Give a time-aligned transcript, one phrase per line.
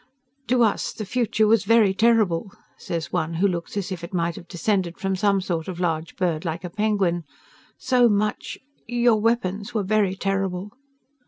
[0.47, 4.35] "To us the future was very terrible," says one who looks as if it might
[4.35, 7.23] have descended from some sort of large bird like a penguin.
[7.77, 10.71] "So much Your weapons were very terrible."